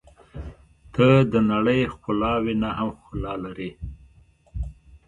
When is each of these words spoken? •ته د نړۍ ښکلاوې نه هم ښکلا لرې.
•ته 0.93 1.07
د 1.31 1.33
نړۍ 1.51 1.79
ښکلاوې 1.93 2.53
نه 2.63 2.69
هم 2.77 2.89
ښکلا 2.99 3.33
لرې. 3.43 3.69